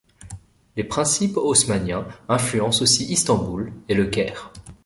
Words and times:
Les 0.77 0.83
principes 0.83 1.37
haussmanniens 1.37 2.07
influencent 2.27 2.81
aussi 2.81 3.05
Istanbul 3.11 3.71
et 3.87 3.93
Le 3.93 4.07
Caire. 4.07 4.51